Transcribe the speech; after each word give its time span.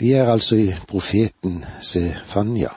Vi 0.00 0.12
er 0.12 0.28
altså 0.30 0.56
i 0.56 0.74
profeten 0.88 1.64
Sefanya, 1.80 2.68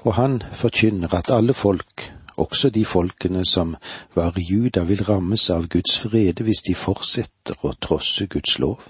og 0.00 0.14
han 0.14 0.42
forkynner 0.52 1.14
at 1.14 1.30
alle 1.30 1.54
folk, 1.54 2.12
også 2.36 2.70
de 2.70 2.84
folkene 2.84 3.44
som 3.44 3.76
var 4.14 4.38
i 4.38 4.42
Juda, 4.42 4.80
vil 4.80 5.04
rammes 5.04 5.50
av 5.50 5.66
Guds 5.68 5.98
frede 5.98 6.44
hvis 6.44 6.62
de 6.68 6.74
fortsetter 6.74 7.60
å 7.60 7.74
trosse 7.80 8.26
Guds 8.32 8.58
lov. 8.58 8.80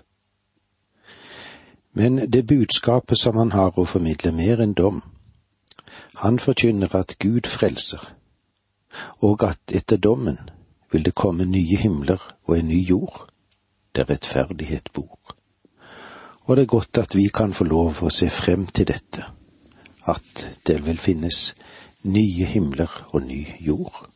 Men 1.93 2.31
det 2.31 2.47
budskapet 2.47 3.19
som 3.19 3.37
han 3.37 3.53
har 3.53 3.75
å 3.75 3.85
formidle, 3.85 4.31
mer 4.33 4.63
enn 4.63 4.79
dom. 4.79 5.03
Han 6.23 6.39
forkynner 6.39 6.95
at 6.95 7.19
Gud 7.19 7.51
frelser, 7.51 8.03
og 9.19 9.43
at 9.43 9.75
etter 9.75 9.99
dommen 9.99 10.39
vil 10.93 11.03
det 11.03 11.15
komme 11.15 11.45
nye 11.45 11.83
himler 11.83 12.23
og 12.47 12.59
en 12.59 12.71
ny 12.71 12.85
jord, 12.87 13.27
der 13.97 14.07
rettferdighet 14.11 14.93
bor 14.95 15.36
og 16.47 16.57
det 16.57 16.63
er 16.63 16.67
godt 16.67 16.99
at 16.99 17.15
vi 17.15 17.29
kan 17.35 17.53
få 17.53 17.65
lov 17.65 18.03
å 18.07 18.11
se 18.15 18.29
frem 18.31 18.67
til 18.67 18.87
dette, 18.87 19.25
at 20.07 20.45
det 20.67 20.79
vil 20.87 20.99
finnes 20.99 21.55
nye 22.07 22.47
himler 22.47 22.93
og 23.13 23.27
ny 23.27 23.43
jord. 23.61 24.07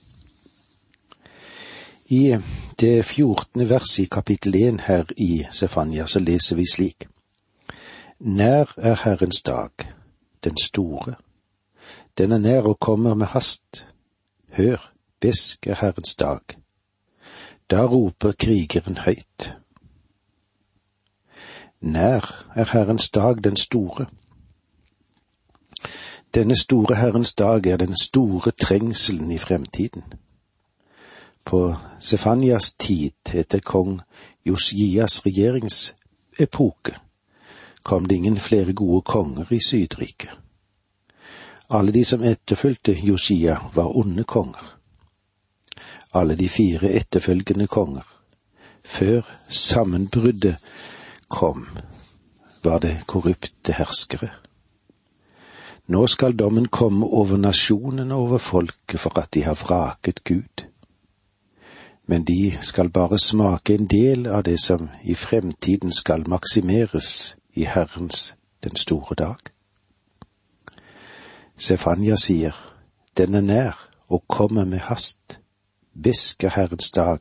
I 2.10 2.38
det 2.80 3.04
fjortende 3.06 3.68
verset 3.70 4.04
i 4.04 4.10
kapittel 4.10 4.56
én 4.56 4.80
her 4.82 5.10
i 5.16 5.44
Sefania 5.50 6.06
så 6.06 6.18
leser 6.18 6.58
vi 6.58 6.66
slik. 6.66 7.06
Nær 8.20 8.72
er 8.76 8.96
Herrens 9.04 9.42
dag, 9.42 9.70
den 10.44 10.58
store. 10.58 11.14
Den 12.18 12.32
er 12.32 12.38
nær 12.38 12.66
og 12.66 12.80
kommer 12.80 13.14
med 13.14 13.26
hast. 13.26 13.86
Hør, 14.52 14.92
besk 15.20 15.66
er 15.66 15.78
Herrens 15.80 16.14
dag. 16.14 16.40
Da 17.70 17.86
roper 17.86 18.32
krigeren 18.32 18.98
høyt. 19.06 19.54
Nær 21.80 22.44
er 22.54 22.64
Herrens 22.72 23.10
dag 23.10 23.36
den 23.44 23.56
store. 23.56 24.06
Denne 26.34 26.56
store 26.56 26.96
Herrens 26.96 27.34
dag 27.34 27.66
er 27.66 27.76
den 27.76 27.96
store 27.96 28.50
trengselen 28.50 29.30
i 29.30 29.38
fremtiden. 29.38 30.02
På 31.44 31.76
Sefanias 32.00 32.72
tid 32.72 33.34
etter 33.34 33.60
kong 33.60 34.00
Josias 34.46 35.26
regjeringsepoke 35.26 36.96
kom 37.82 38.06
det 38.06 38.14
ingen 38.14 38.36
flere 38.36 38.72
gode 38.72 39.02
konger 39.02 39.52
i 39.52 39.60
Sydriket. 39.68 40.30
Alle 41.70 41.92
de 41.92 42.04
som 42.04 42.22
etterfulgte 42.22 42.92
Josia, 42.92 43.56
var 43.74 43.96
onde 43.96 44.24
konger. 44.24 44.76
Alle 46.12 46.36
de 46.36 46.48
fire 46.48 46.92
etterfølgende 46.92 47.66
konger, 47.66 48.06
før 48.84 49.22
sammenbruddet 49.48 50.56
kom, 51.30 51.66
var 52.62 52.78
det 52.78 52.96
korrupte 53.06 53.72
herskere. 53.72 54.30
Nå 55.90 56.06
skal 56.06 56.36
dommen 56.38 56.68
komme 56.68 57.06
over 57.06 57.36
nasjonen 57.36 58.12
og 58.12 58.20
over 58.20 58.38
folket 58.38 59.00
for 59.00 59.18
at 59.18 59.34
de 59.34 59.42
har 59.42 59.54
vraket 59.58 60.24
Gud. 60.24 60.66
Men 62.06 62.24
de 62.24 62.58
skal 62.62 62.90
bare 62.90 63.18
smake 63.18 63.74
en 63.74 63.86
del 63.86 64.26
av 64.26 64.42
det 64.42 64.58
som 64.60 64.88
i 65.02 65.14
fremtiden 65.14 65.92
skal 65.92 66.28
maksimeres 66.28 67.36
i 67.54 67.64
Herrens 67.64 68.34
den 68.64 68.76
store 68.76 69.14
dag. 69.14 69.38
Sefanya 71.56 72.16
sier, 72.16 72.56
den 73.16 73.34
er 73.34 73.40
nær 73.40 73.88
og 74.08 74.24
kommer 74.28 74.64
med 74.64 74.78
hast. 74.78 75.38
Hvisker 75.92 76.50
Herrens 76.54 76.90
dag, 76.90 77.20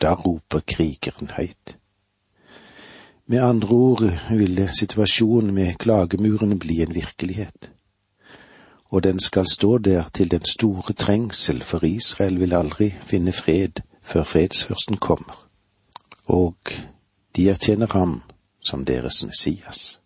da 0.00 0.14
roper 0.14 0.60
krigeren 0.66 1.30
høyt. 1.36 1.76
Med 3.26 3.42
andre 3.42 3.68
ord 3.68 4.02
ville 4.30 4.68
situasjonen 4.78 5.54
med 5.54 5.78
klagemurene 5.78 6.58
bli 6.58 6.82
en 6.82 6.94
virkelighet. 6.94 7.70
Og 8.84 9.02
den 9.02 9.20
skal 9.20 9.46
stå 9.50 9.78
der 9.78 10.10
til 10.14 10.30
den 10.30 10.44
store 10.44 10.92
trengsel, 10.92 11.62
for 11.62 11.84
Israel 11.84 12.40
vil 12.40 12.54
aldri 12.54 12.90
finne 12.90 13.32
fred 13.32 13.80
før 14.02 14.22
fredsførsten 14.22 14.96
kommer. 14.96 15.48
Og 16.24 16.56
de 17.36 17.48
erkjenner 17.48 17.86
ham 17.92 18.22
som 18.64 18.84
deres 18.84 19.24
Messias. 19.24 20.00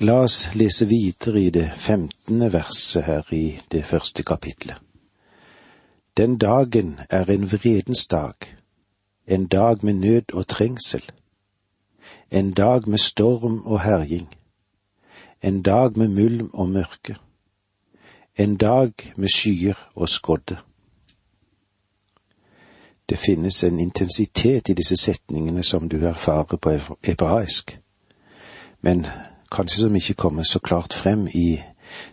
La 0.00 0.22
oss 0.24 0.54
lese 0.54 0.86
videre 0.88 1.40
i 1.40 1.50
det 1.50 1.70
femtende 1.76 2.52
verset 2.52 3.04
her 3.04 3.34
i 3.34 3.60
det 3.72 3.84
første 3.84 4.22
kapitlet. 4.22 4.76
Den 6.16 6.38
dagen 6.38 7.00
er 7.10 7.24
en 7.24 7.52
vredens 7.52 8.06
dag, 8.06 8.34
en 9.30 9.46
dag 9.46 9.84
med 9.84 9.92
nød 9.92 10.34
og 10.34 10.48
trengsel, 10.48 11.10
en 12.30 12.52
dag 12.52 12.88
med 12.88 12.98
storm 12.98 13.62
og 13.66 13.80
herjing, 13.80 14.28
en 15.42 15.62
dag 15.62 15.98
med 15.98 16.08
mulm 16.08 16.50
og 16.52 16.68
mørke, 16.68 17.16
en 18.36 18.56
dag 18.56 18.92
med 19.16 19.28
skyer 19.28 19.90
og 19.94 20.08
skodde. 20.08 20.56
Det 23.08 23.18
finnes 23.18 23.64
en 23.64 23.78
intensitet 23.78 24.68
i 24.68 24.74
disse 24.74 24.96
setningene 24.96 25.62
som 25.62 25.88
du 25.88 25.96
erfarer 26.06 26.56
på 26.56 26.96
hebraisk, 27.04 27.80
men 28.80 29.06
kanskje 29.52 29.80
som 29.80 29.96
ikke 29.96 30.14
kommer 30.14 30.42
så 30.42 30.58
klart 30.58 30.92
frem 30.92 31.26
i 31.26 31.60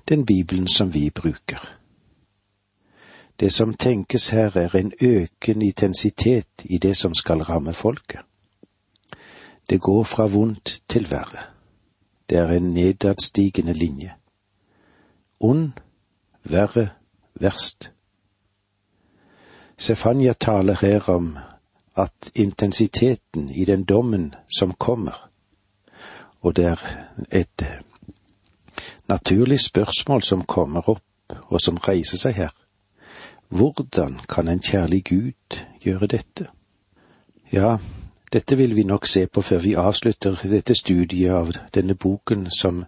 den 0.09 0.25
Bibelen 0.25 0.67
som 0.67 0.94
vi 0.94 1.09
bruker. 1.09 1.76
Det 3.39 3.53
som 3.53 3.73
tenkes 3.73 4.29
her, 4.29 4.57
er 4.57 4.75
en 4.75 4.93
økende 5.01 5.65
intensitet 5.65 6.47
i 6.63 6.77
det 6.77 6.97
som 6.97 7.15
skal 7.15 7.41
ramme 7.41 7.73
folket. 7.73 8.19
Det 9.69 9.81
går 9.81 10.03
fra 10.03 10.25
vondt 10.25 10.81
til 10.89 11.11
verre. 11.11 11.43
Det 12.29 12.37
er 12.37 12.49
en 12.49 12.73
nedadstigende 12.73 13.73
linje. 13.73 14.13
Ond, 15.39 15.71
verre, 16.43 16.89
verst. 17.35 17.91
Sefanya 19.77 20.33
taler 20.33 20.75
her 20.81 21.09
om 21.09 21.37
at 21.97 22.31
intensiteten 22.35 23.49
i 23.49 23.65
den 23.65 23.83
dommen 23.83 24.35
som 24.59 24.73
kommer, 24.73 25.29
og 26.41 26.55
det 26.55 26.65
er 26.65 27.05
et 27.31 27.65
naturlig 29.07 29.59
spørsmål 29.59 30.21
som 30.21 30.41
kommer 30.45 30.89
opp 30.89 31.03
og 31.49 31.61
som 31.61 31.77
reiser 31.77 32.17
seg 32.17 32.33
her, 32.33 32.49
hvordan 33.50 34.19
kan 34.30 34.47
en 34.47 34.59
kjærlig 34.59 35.03
Gud 35.03 35.59
gjøre 35.81 36.08
dette? 36.08 36.47
Ja, 37.53 37.78
dette 38.34 38.58
vil 38.58 38.75
vi 38.75 38.84
nok 38.84 39.06
se 39.06 39.28
på 39.28 39.41
før 39.41 39.59
vi 39.59 39.74
avslutter 39.74 40.35
dette 40.44 40.75
studiet 40.75 41.31
av 41.31 41.52
denne 41.75 41.96
boken 41.96 42.50
som 42.52 42.84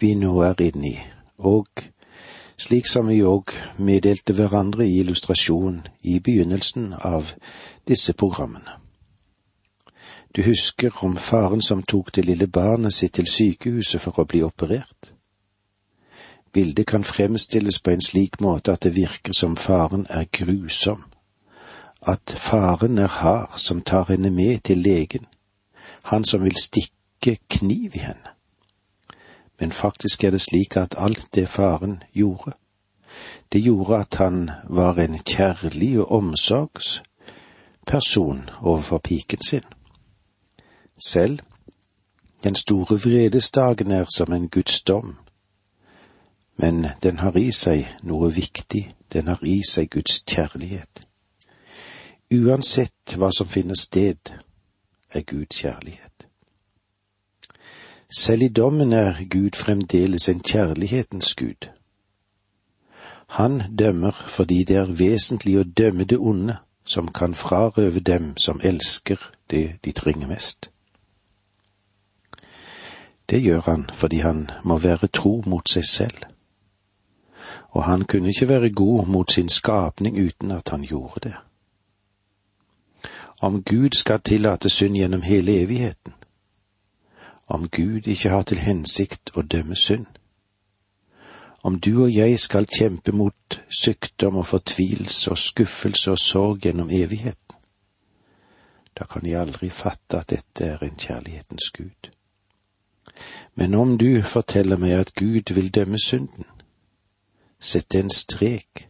vi 0.00 0.14
nå 0.14 0.40
er 0.42 0.60
inne 0.60 0.88
i, 0.88 0.98
og 1.38 1.68
slik 2.56 2.86
som 2.86 3.08
vi 3.08 3.22
òg 3.24 3.54
meddelte 3.78 4.36
hverandre 4.36 4.86
i 4.86 4.98
illustrasjon 5.00 5.80
i 6.02 6.18
begynnelsen 6.20 6.92
av 7.00 7.32
disse 7.88 8.12
programmene. 8.12 8.76
Du 10.36 10.42
husker 10.42 11.04
om 11.04 11.16
faren 11.16 11.62
som 11.62 11.82
tok 11.82 12.14
det 12.14 12.26
lille 12.26 12.46
barnet 12.46 12.92
sitt 12.92 13.14
til 13.14 13.26
sykehuset 13.30 14.00
for 14.02 14.18
å 14.18 14.28
bli 14.28 14.42
operert? 14.42 15.13
Bildet 16.54 16.86
kan 16.86 17.04
fremstilles 17.04 17.80
på 17.80 17.90
en 17.90 18.00
slik 18.00 18.40
måte 18.40 18.72
at 18.72 18.86
det 18.86 18.94
virker 18.96 19.34
som 19.34 19.56
faren 19.56 20.06
er 20.10 20.30
grusom 20.32 21.04
at 22.06 22.34
faren 22.36 22.98
er 22.98 23.06
hard 23.06 23.58
som 23.58 23.82
tar 23.82 24.04
henne 24.08 24.30
med 24.30 24.60
til 24.60 24.78
legen, 24.78 25.26
han 26.04 26.24
som 26.24 26.44
vil 26.44 26.56
stikke 26.62 27.38
kniv 27.48 27.90
i 27.94 27.98
henne. 27.98 28.28
Men 29.60 29.72
faktisk 29.72 30.24
er 30.24 30.30
det 30.30 30.40
slik 30.40 30.76
at 30.76 30.94
alt 30.98 31.28
det 31.34 31.48
faren 31.48 32.02
gjorde, 32.12 32.52
det 33.52 33.62
gjorde 33.62 33.96
at 33.96 34.14
han 34.14 34.50
var 34.68 34.98
en 34.98 35.18
kjærlig 35.18 36.00
og 36.00 36.12
omsorgsperson 36.12 38.50
overfor 38.60 38.98
piken 38.98 39.42
sin. 39.42 39.62
Selv 41.08 41.38
den 42.44 42.54
store 42.54 43.00
vredesdagen 43.00 43.90
er 43.90 44.04
som 44.16 44.32
en 44.32 44.48
Guds 44.48 44.82
dom, 44.82 45.16
men 46.56 46.86
den 47.02 47.18
har 47.18 47.36
i 47.36 47.50
seg 47.52 47.86
noe 48.02 48.30
viktig, 48.32 48.94
den 49.12 49.26
har 49.26 49.42
i 49.42 49.60
seg 49.66 49.90
Guds 49.90 50.22
kjærlighet. 50.26 51.06
Uansett 52.34 53.16
hva 53.16 53.30
som 53.34 53.48
finner 53.48 53.78
sted, 53.78 54.34
er 55.14 55.22
Gud 55.22 55.46
kjærlighet. 55.54 56.26
Selv 58.16 58.42
i 58.42 58.48
dommen 58.48 58.92
er 58.92 59.24
Gud 59.30 59.56
fremdeles 59.58 60.28
en 60.28 60.42
kjærlighetens 60.42 61.34
Gud. 61.34 61.68
Han 63.26 63.62
dømmer 63.78 64.12
fordi 64.12 64.64
det 64.64 64.76
er 64.76 64.94
vesentlig 64.98 65.56
å 65.58 65.64
dømme 65.78 66.04
det 66.04 66.18
onde 66.18 66.56
som 66.84 67.08
kan 67.12 67.34
frarøve 67.34 68.00
dem 68.00 68.36
som 68.36 68.60
elsker 68.62 69.18
det 69.50 69.78
de 69.84 69.92
trenger 69.92 70.28
mest. 70.28 70.70
Det 73.30 73.42
gjør 73.42 73.60
han 73.60 73.90
fordi 73.92 74.16
han 74.16 74.50
må 74.64 74.78
være 74.78 75.06
tro 75.06 75.42
mot 75.46 75.68
seg 75.68 75.84
selv. 75.84 76.33
Og 77.74 77.84
han 77.84 78.04
kunne 78.04 78.30
ikke 78.30 78.48
være 78.48 78.70
god 78.72 79.06
mot 79.06 79.32
sin 79.32 79.48
skapning 79.48 80.18
uten 80.18 80.50
at 80.50 80.68
han 80.70 80.86
gjorde 80.86 81.28
det 81.28 81.34
om 83.44 83.62
Gud 83.62 83.90
skal 83.92 84.20
tillate 84.20 84.70
synd 84.70 84.96
gjennom 84.96 85.22
hele 85.22 85.62
evigheten. 85.62 86.12
om 87.46 87.68
Gud 87.68 88.06
ikke 88.06 88.28
har 88.28 88.42
til 88.42 88.58
hensikt 88.58 89.30
å 89.36 89.42
dømme 89.42 89.76
synd. 89.76 90.06
Om 91.62 91.76
du 91.80 92.04
og 92.04 92.14
jeg 92.14 92.38
skal 92.40 92.66
kjempe 92.66 93.12
mot 93.12 93.58
sykdom 93.80 94.36
og 94.40 94.46
fortvilelse 94.46 95.30
og 95.30 95.38
skuffelse 95.38 96.10
og 96.10 96.18
sorg 96.18 96.64
gjennom 96.64 96.90
evigheten, 96.90 97.58
da 98.96 99.04
kan 99.04 99.26
jeg 99.26 99.40
aldri 99.40 99.68
fatte 99.70 100.22
at 100.22 100.30
dette 100.30 100.64
er 100.64 100.84
en 100.84 100.96
kjærlighetens 100.96 101.68
Gud. 101.76 102.10
Men 103.54 103.74
om 103.74 103.98
du 103.98 104.22
forteller 104.22 104.80
meg 104.80 104.96
at 105.04 105.14
Gud 105.14 105.52
vil 105.52 105.68
dømme 105.74 106.00
synden, 106.00 106.48
sette 107.64 108.00
en 108.00 108.10
strek, 108.10 108.88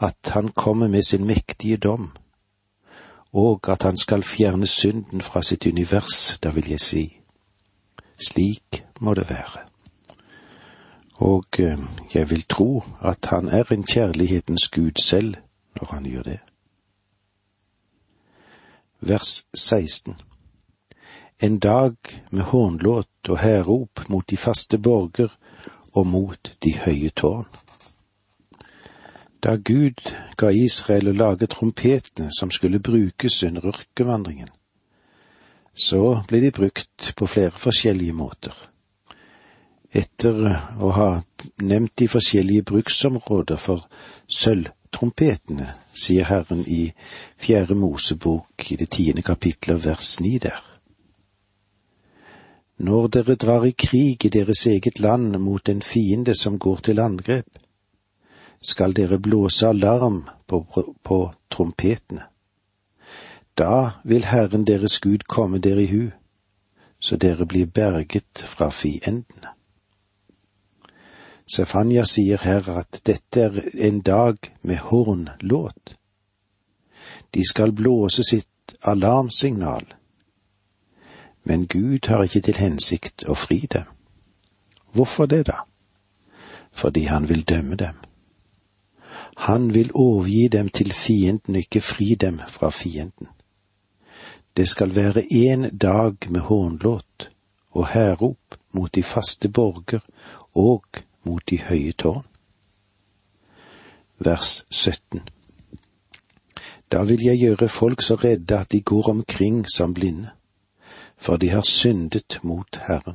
at 0.00 0.32
han 0.34 0.48
kommer 0.48 0.88
med 0.88 1.02
sin 1.02 1.26
mektige 1.26 1.76
dom, 1.76 2.10
og 3.32 3.68
at 3.68 3.82
han 3.82 3.96
skal 3.96 4.22
fjerne 4.22 4.66
synden 4.66 5.20
fra 5.20 5.42
sitt 5.42 5.66
univers, 5.66 6.38
da 6.42 6.50
vil 6.50 6.70
jeg 6.70 6.80
si, 6.80 7.04
slik 8.26 8.84
må 9.00 9.14
det 9.14 9.28
være. 9.30 9.66
Og 11.20 11.44
eh, 11.58 11.78
jeg 12.14 12.30
vil 12.30 12.42
tro 12.48 12.82
at 13.00 13.26
han 13.30 13.48
er 13.48 13.72
en 13.72 13.84
kjærlighetens 13.84 14.68
Gud 14.68 15.02
selv 15.02 15.34
når 15.76 15.94
han 15.94 16.06
gjør 16.06 16.22
det. 16.22 16.38
Vers 19.00 19.46
16 19.54 20.16
En 21.40 21.58
dag 21.58 21.96
med 22.30 22.42
hånlåt 22.42 23.28
og 23.28 23.38
hærrop 23.38 24.08
mot 24.08 24.30
de 24.30 24.36
faste 24.36 24.78
borger 24.78 25.28
og 25.92 26.06
mot 26.06 26.56
de 26.64 26.72
høye 26.78 27.10
tårn. 27.10 27.46
Da 29.40 29.56
Gud 29.56 30.02
ga 30.36 30.50
Israel 30.52 31.10
å 31.10 31.16
lage 31.16 31.48
trompetene 31.48 32.28
som 32.36 32.50
skulle 32.52 32.78
brukes 32.78 33.38
under 33.46 33.70
ørkenvandringen, 33.72 34.50
så 35.74 36.20
ble 36.28 36.42
de 36.44 36.50
brukt 36.52 37.12
på 37.16 37.26
flere 37.26 37.56
forskjellige 37.56 38.16
måter. 38.16 38.52
Etter 39.90 40.36
å 40.78 40.90
ha 40.94 41.10
nevnt 41.64 41.96
de 41.98 42.08
forskjellige 42.10 42.66
bruksområder 42.68 43.58
for 43.58 43.86
sølvtrompetene, 44.28 45.66
sier 45.96 46.28
Herren 46.28 46.62
i 46.68 46.90
Fjerde 47.40 47.74
Mosebok 47.74 48.70
i 48.70 48.76
det 48.76 48.90
tiende 48.92 49.24
kapitlet 49.26 49.80
vers 49.86 50.18
ni 50.20 50.36
der. 50.38 50.69
Når 52.80 53.08
dere 53.12 53.34
drar 53.36 53.64
i 53.68 53.74
krig 53.76 54.24
i 54.24 54.28
deres 54.32 54.62
eget 54.66 55.00
land 55.00 55.36
mot 55.36 55.68
en 55.68 55.82
fiende 55.82 56.34
som 56.34 56.58
går 56.58 56.80
til 56.88 57.00
angrep, 57.00 57.58
skal 58.60 58.96
dere 58.96 59.18
blåse 59.20 59.68
alarm 59.68 60.22
på, 60.46 60.64
på 61.04 61.18
trompetene. 61.50 62.24
Da 63.58 64.00
vil 64.04 64.24
Herren 64.24 64.64
deres 64.64 64.98
Gud 65.00 65.26
komme 65.28 65.58
dere 65.58 65.82
i 65.84 65.90
hu, 65.92 66.08
så 67.00 67.16
dere 67.16 67.46
blir 67.46 67.66
berget 67.66 68.44
fra 68.48 68.70
fiendene. 68.70 69.52
Sefanya 71.50 72.04
sier 72.06 72.40
her 72.46 72.68
at 72.78 73.02
dette 73.06 73.40
er 73.42 73.60
en 73.74 74.00
dag 74.00 74.36
med 74.62 74.78
hornlåt. 74.88 75.96
De 77.34 77.44
skal 77.48 77.72
blåse 77.72 78.22
sitt 78.24 78.76
alarmsignal, 78.82 79.84
men 81.50 81.66
Gud 81.66 82.06
har 82.06 82.22
ikke 82.22 82.40
til 82.46 82.60
hensikt 82.62 83.24
å 83.26 83.34
fri 83.34 83.56
dem. 83.72 83.88
Hvorfor 84.94 85.26
det, 85.26 85.48
da? 85.48 85.64
Fordi 86.70 87.02
han 87.10 87.26
vil 87.28 87.42
dømme 87.42 87.74
dem. 87.74 87.98
Han 89.36 89.74
vil 89.74 89.90
overgi 89.94 90.46
dem 90.48 90.68
til 90.68 90.92
fienden 90.92 91.58
ikke 91.58 91.82
fri 91.82 92.14
dem 92.14 92.38
fra 92.46 92.70
fienden. 92.70 93.26
Det 94.56 94.68
skal 94.68 94.94
være 94.94 95.26
en 95.32 95.66
dag 95.74 96.30
med 96.30 96.40
hånlåt 96.40 97.30
og 97.70 97.88
hærrop 97.96 98.58
mot 98.70 98.94
de 98.94 99.02
faste 99.02 99.48
borger 99.48 100.06
og 100.54 101.02
mot 101.24 101.42
de 101.50 101.58
høye 101.66 101.92
tårn. 101.92 102.26
Vers 104.18 104.64
17 104.70 105.26
Da 106.92 107.02
vil 107.02 107.24
jeg 107.26 107.42
gjøre 107.42 107.68
folk 107.68 108.02
så 108.02 108.14
redde 108.14 108.58
at 108.58 108.72
de 108.72 108.80
går 108.80 109.08
omkring 109.08 109.64
som 109.66 109.94
blinde, 109.94 110.30
for 111.20 111.36
de 111.36 111.50
har 111.50 111.62
syndet 111.62 112.38
mot 112.42 112.80
Herren. 112.86 113.14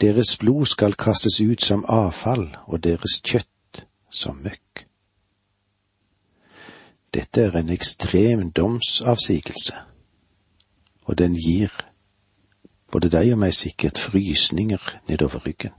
Deres 0.00 0.36
blod 0.36 0.66
skal 0.66 0.94
kastes 0.94 1.40
ut 1.40 1.62
som 1.62 1.84
avfall 1.88 2.56
og 2.66 2.84
deres 2.84 3.20
kjøtt 3.24 3.84
som 4.10 4.40
møkk. 4.44 4.86
Dette 7.14 7.42
er 7.42 7.58
en 7.58 7.72
ekstrem 7.72 8.50
domsavsigelse, 8.52 9.74
og 11.04 11.18
den 11.18 11.36
gir 11.36 11.72
både 12.92 13.10
deg 13.12 13.32
og 13.32 13.42
meg 13.42 13.54
sikkert 13.56 13.98
frysninger 14.00 14.80
nedover 15.08 15.44
ryggen. 15.46 15.74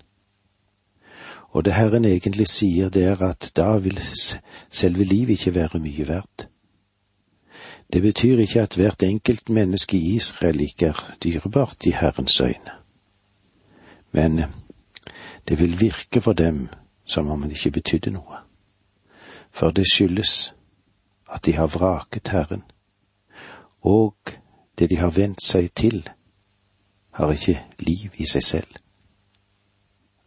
Og 1.49 1.65
det 1.65 1.73
Herren 1.73 2.05
egentlig 2.05 2.47
sier, 2.47 2.89
det 2.89 3.03
er 3.09 3.21
at 3.25 3.51
da 3.57 3.77
vil 3.81 3.97
selve 4.69 5.03
livet 5.03 5.39
ikke 5.39 5.55
være 5.55 5.81
mye 5.81 6.07
verdt. 6.07 6.49
Det 7.93 8.01
betyr 8.01 8.37
ikke 8.37 8.61
at 8.61 8.75
hvert 8.75 9.03
enkelt 9.03 9.49
menneske 9.49 9.97
i 9.97 10.15
Israel 10.15 10.59
ikke 10.61 10.85
er 10.85 11.15
dyrebart 11.23 11.85
i 11.85 11.91
Herrens 11.91 12.41
øyne. 12.41 12.71
Men 14.11 14.41
det 15.47 15.59
vil 15.59 15.81
virke 15.81 16.21
for 16.21 16.33
dem 16.33 16.69
som 17.05 17.29
om 17.29 17.41
det 17.41 17.51
ikke 17.51 17.71
betydde 17.71 18.11
noe. 18.11 18.37
For 19.51 19.71
det 19.71 19.87
skyldes 19.91 20.53
at 21.29 21.45
de 21.45 21.53
har 21.53 21.67
vraket 21.67 22.27
Herren, 22.27 22.63
og 23.81 24.15
det 24.79 24.89
de 24.89 24.97
har 24.97 25.09
vent 25.09 25.43
seg 25.43 25.73
til, 25.75 26.09
har 27.11 27.31
ikke 27.31 27.59
liv 27.79 28.13
i 28.17 28.25
seg 28.25 28.43
selv. 28.43 28.75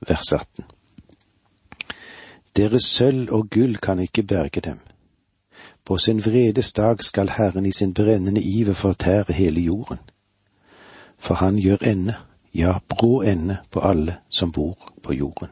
Vers 0.08 0.32
18 0.32 0.64
Deres 2.56 2.84
sølv 2.84 3.30
og 3.32 3.50
gull 3.50 3.78
kan 3.78 4.00
ikke 4.00 4.22
berge 4.22 4.60
dem. 4.60 4.80
På 5.84 5.98
sin 5.98 6.20
vredes 6.20 6.72
dag 6.72 7.04
skal 7.04 7.28
Herren 7.28 7.66
i 7.66 7.72
sin 7.72 7.94
brennende 7.94 8.42
iver 8.42 8.72
fortære 8.72 9.32
hele 9.32 9.60
jorden. 9.60 9.98
For 11.18 11.34
han 11.34 11.56
gjør 11.56 11.76
ende, 11.76 12.14
ja, 12.54 12.78
brå 12.88 13.22
ende, 13.22 13.58
på 13.70 13.80
alle 13.80 14.16
som 14.30 14.52
bor 14.52 14.92
på 15.02 15.12
jorden. 15.12 15.48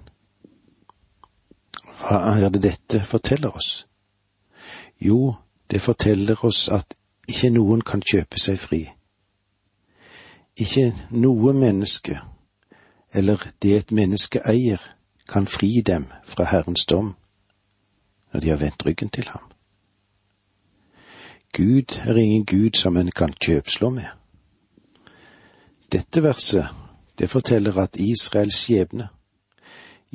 Hva 2.01 2.17
er 2.17 2.49
det 2.49 2.63
dette 2.63 3.03
forteller 3.05 3.57
oss? 3.57 3.87
Jo, 5.01 5.35
det 5.71 5.81
forteller 5.81 6.45
oss 6.45 6.69
at 6.69 6.95
ikke 7.29 7.51
noen 7.51 7.83
kan 7.87 8.03
kjøpe 8.03 8.41
seg 8.41 8.59
fri. 8.59 8.81
Ikke 10.57 10.91
noe 11.11 11.53
menneske, 11.53 12.21
eller 13.15 13.43
det 13.63 13.77
et 13.77 13.93
menneske 13.93 14.43
eier, 14.49 14.81
kan 15.29 15.47
fri 15.47 15.81
dem 15.87 16.09
fra 16.25 16.45
Herrens 16.45 16.85
dom 16.87 17.15
når 18.33 18.41
de 18.41 18.49
har 18.49 18.57
vendt 18.57 18.87
ryggen 18.87 19.09
til 19.09 19.29
ham. 19.29 19.47
Gud 21.53 21.99
er 22.07 22.17
ingen 22.17 22.47
Gud 22.47 22.77
som 22.77 22.97
en 22.97 23.11
kan 23.11 23.33
kjøpslå 23.33 23.91
med. 23.91 24.07
Dette 25.93 26.23
verset, 26.23 26.69
det 27.19 27.31
forteller 27.31 27.79
at 27.79 27.97
Israels 27.97 28.55
skjebne, 28.55 29.09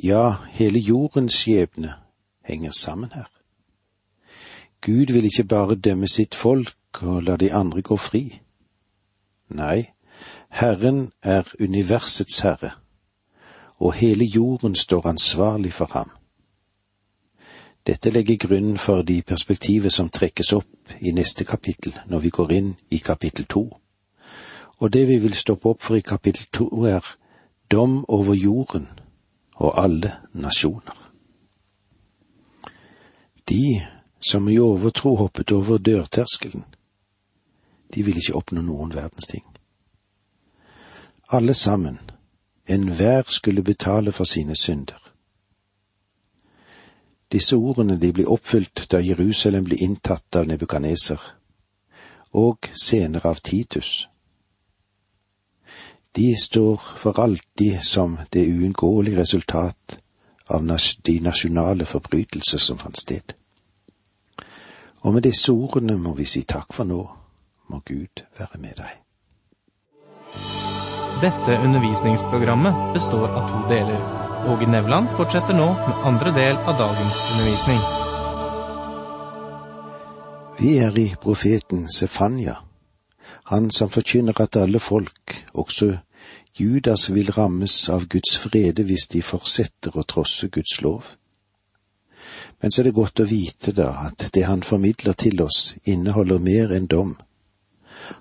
ja, 0.02 0.34
hele 0.50 0.78
jordens 0.78 1.34
skjebne, 1.34 1.92
henger 2.44 2.70
sammen 2.70 3.12
her. 3.14 3.28
Gud 4.80 5.12
vil 5.12 5.24
ikke 5.24 5.44
bare 5.44 5.74
dømme 5.74 6.08
sitt 6.08 6.34
folk 6.34 7.02
og 7.02 7.22
la 7.22 7.36
de 7.36 7.52
andre 7.52 7.82
gå 7.82 7.96
fri. 7.96 8.40
Nei, 9.48 9.90
Herren 10.48 11.12
er 11.22 11.42
universets 11.60 12.40
herre, 12.40 12.70
og 13.76 13.92
hele 13.94 14.24
jorden 14.24 14.74
står 14.74 15.06
ansvarlig 15.06 15.72
for 15.72 15.92
ham. 15.92 16.15
Dette 17.86 18.10
legger 18.10 18.36
grunnen 18.36 18.78
for 18.78 19.02
de 19.02 19.22
perspektivet 19.22 19.92
som 19.92 20.08
trekkes 20.10 20.52
opp 20.52 20.94
i 21.00 21.12
neste 21.12 21.44
kapittel, 21.44 21.94
når 22.06 22.18
vi 22.18 22.30
går 22.30 22.52
inn 22.52 22.74
i 22.90 22.98
kapittel 22.98 23.46
to. 23.46 23.68
Og 24.78 24.92
det 24.92 25.06
vi 25.08 25.18
vil 25.22 25.34
stoppe 25.34 25.68
opp 25.68 25.82
for 25.82 25.96
i 25.96 26.00
kapittel 26.00 26.46
to, 26.52 26.66
er 26.84 27.04
dom 27.70 28.04
over 28.08 28.34
jorden 28.34 28.88
og 29.54 29.84
alle 29.84 30.12
nasjoner. 30.32 31.12
De 33.48 33.86
som 34.20 34.48
i 34.48 34.58
overtro 34.58 35.16
hoppet 35.16 35.52
over 35.52 35.78
dørterskelen. 35.78 36.64
De 37.94 38.02
ville 38.02 38.18
ikke 38.18 38.34
oppnå 38.34 38.62
noen 38.62 38.94
verdens 38.94 39.30
ting. 39.30 39.44
Alle 41.30 41.54
sammen, 41.54 42.00
enhver 42.66 43.22
skulle 43.28 43.62
betale 43.62 44.12
for 44.12 44.24
sine 44.24 44.56
synder. 44.56 45.05
Disse 47.32 47.56
ordene 47.56 47.96
de 47.98 48.12
ble 48.14 48.26
oppfylt 48.30 48.86
da 48.90 49.00
Jerusalem 49.02 49.64
ble 49.66 49.78
inntatt 49.82 50.36
av 50.38 50.46
Nebukaneser, 50.46 51.20
og 52.32 52.68
senere 52.74 53.30
av 53.30 53.40
Titus. 53.42 54.06
De 56.16 56.36
står 56.40 56.80
for 56.96 57.20
alltid 57.20 57.82
som 57.84 58.18
det 58.32 58.46
uunngåelige 58.46 59.20
resultat 59.20 59.98
av 60.46 60.78
de 61.02 61.20
nasjonale 61.20 61.84
forbrytelser 61.84 62.58
som 62.58 62.78
fant 62.78 62.96
sted. 62.96 63.34
Og 65.02 65.14
med 65.14 65.22
disse 65.22 65.52
ordene 65.52 65.98
må 65.98 66.14
vi 66.14 66.24
si 66.24 66.42
takk 66.42 66.72
for 66.72 66.88
nå. 66.88 67.02
Må 67.68 67.80
Gud 67.84 68.22
være 68.38 68.60
med 68.62 68.78
deg. 68.78 69.02
Dette 71.22 71.58
undervisningsprogrammet 71.64 72.94
består 72.94 73.28
av 73.28 73.50
to 73.50 73.66
deler. 73.74 74.25
Åge 74.46 74.66
Nevland 74.66 75.08
fortsetter 75.16 75.54
nå 75.54 75.66
med 75.74 76.04
andre 76.06 76.30
del 76.30 76.56
av 76.56 76.76
dagens 76.78 77.16
undervisning. 77.32 77.80
Vi 80.58 80.76
er 80.78 80.98
i 80.98 81.06
profeten 81.20 81.88
Sefanya, 81.90 82.54
han 83.50 83.70
som 83.70 83.90
forkynner 83.90 84.38
at 84.40 84.56
alle 84.56 84.78
folk, 84.78 85.34
også 85.52 85.96
Judas, 86.58 87.08
vil 87.10 87.32
rammes 87.34 87.88
av 87.90 88.06
Guds 88.06 88.38
frede 88.38 88.84
hvis 88.86 89.08
de 89.12 89.22
fortsetter 89.22 89.98
å 89.98 90.04
trosse 90.06 90.48
Guds 90.48 90.80
lov. 90.80 91.02
Men 92.62 92.70
så 92.70 92.80
er 92.80 92.88
det 92.88 92.98
godt 93.00 93.20
å 93.20 93.26
vite 93.26 93.74
da 93.74 93.88
at 94.06 94.28
det 94.34 94.44
han 94.46 94.62
formidler 94.62 95.18
til 95.18 95.42
oss, 95.42 95.74
inneholder 95.84 96.38
mer 96.38 96.70
enn 96.76 96.86
dom. 96.86 97.16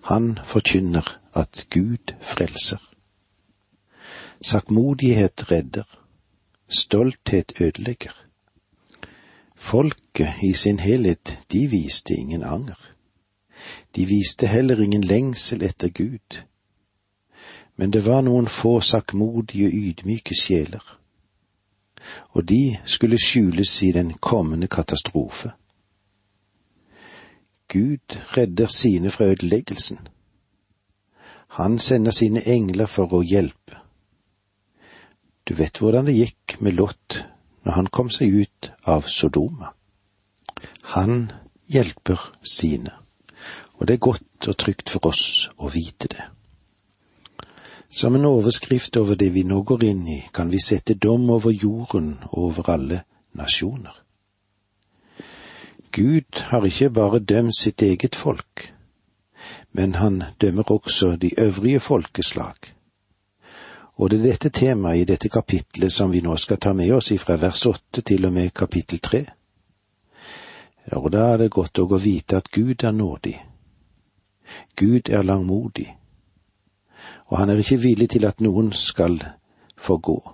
Han 0.09 0.39
forkynner 0.43 1.05
at 1.37 1.67
Gud 1.69 2.15
frelser. 2.21 2.81
Sakkmodighet 4.41 5.45
redder, 5.51 5.85
stolthet 6.67 7.61
ødelegger. 7.61 8.25
Folket 9.55 10.33
i 10.43 10.53
sin 10.53 10.79
helhet, 10.79 11.39
de 11.51 11.67
viste 11.67 12.13
ingen 12.13 12.43
anger. 12.43 12.79
De 13.95 14.05
viste 14.05 14.47
heller 14.47 14.81
ingen 14.81 15.03
lengsel 15.03 15.63
etter 15.63 15.89
Gud. 15.89 16.43
Men 17.75 17.93
det 17.93 18.05
var 18.05 18.21
noen 18.21 18.47
få 18.47 18.79
sakkmodige 18.81 19.71
ydmyke 19.71 20.35
sjeler 20.35 20.99
og 22.29 22.49
de 22.49 22.77
skulle 22.85 23.17
skjules 23.17 23.81
i 23.81 23.91
den 23.91 24.13
kommende 24.13 24.67
katastrofe. 24.67 25.51
Gud 27.67 28.19
redder 28.37 28.67
sine 28.67 29.09
fra 29.09 29.25
ødeleggelsen. 29.25 29.99
Han 31.47 31.79
sender 31.79 32.11
sine 32.11 32.47
engler 32.47 32.85
for 32.85 33.13
å 33.13 33.21
hjelpe. 33.21 33.79
Du 35.45 35.53
vet 35.53 35.77
hvordan 35.77 36.07
det 36.09 36.17
gikk 36.17 36.57
med 36.59 36.73
Lot 36.73 37.21
når 37.65 37.75
han 37.77 37.89
kom 37.93 38.09
seg 38.13 38.33
ut 38.33 38.69
av 38.89 39.05
Sodoma. 39.09 39.71
Han 40.95 41.27
hjelper 41.69 42.21
sine, 42.41 42.93
og 43.77 43.87
det 43.87 43.97
er 43.97 44.07
godt 44.07 44.49
og 44.49 44.57
trygt 44.61 44.89
for 44.89 45.09
oss 45.09 45.47
å 45.57 45.69
vite 45.73 46.09
det. 46.09 46.25
Som 47.89 48.17
en 48.17 48.25
overskrift 48.27 48.97
over 48.97 49.15
det 49.15 49.31
vi 49.33 49.45
nå 49.47 49.61
går 49.61 49.85
inn 49.87 50.01
i, 50.09 50.19
kan 50.33 50.49
vi 50.51 50.59
sette 50.59 50.97
dom 50.97 51.29
over 51.29 51.53
jorden 51.53 52.15
og 52.31 52.39
over 52.49 52.71
alle 52.73 53.03
nasjoner. 53.37 53.93
Gud 55.95 56.41
har 56.49 56.65
ikke 56.67 56.89
bare 56.89 57.21
dømt 57.23 57.55
sitt 57.55 57.81
eget 57.81 58.17
folk, 58.19 58.73
men 59.71 59.95
han 60.01 60.23
dømmer 60.41 60.71
også 60.71 61.15
de 61.15 61.31
øvrige 61.39 61.79
folkeslag. 61.79 62.74
Og 63.95 64.09
det 64.11 64.19
er 64.19 64.23
dette 64.31 64.49
temaet 64.49 65.01
i 65.01 65.07
dette 65.07 65.29
kapitlet 65.29 65.93
som 65.93 66.11
vi 66.11 66.21
nå 66.21 66.35
skal 66.37 66.59
ta 66.59 66.73
med 66.73 66.91
oss 66.93 67.11
ifra 67.15 67.37
vers 67.39 67.65
åtte 67.65 68.01
til 68.01 68.25
og 68.25 68.33
med 68.33 68.53
kapittel 68.53 68.99
tre. 68.99 69.25
Og 70.91 71.11
da 71.11 71.33
er 71.33 71.45
det 71.45 71.51
godt 71.51 71.79
å 71.79 71.87
vite 71.97 72.37
at 72.37 72.51
Gud 72.51 72.83
er 72.83 72.91
nådig. 72.91 73.37
Gud 74.75 75.09
er 75.09 75.23
langmodig 75.23 75.95
og 77.25 77.37
han 77.37 77.49
er 77.49 77.57
ikke 77.57 77.81
villig 77.81 78.09
til 78.09 78.25
at 78.25 78.41
noen 78.41 78.73
skal 78.73 79.23
få 79.77 79.97
gå. 79.97 80.31